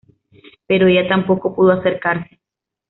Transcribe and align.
Pero 0.65 0.87
ella 0.87 1.07
tampoco 1.07 1.53
pudo 1.55 1.73
acercarse. 1.73 2.41